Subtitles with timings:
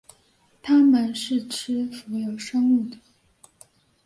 [0.63, 2.97] 它们是吃浮游生物的。